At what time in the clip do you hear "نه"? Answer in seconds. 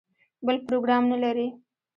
1.11-1.17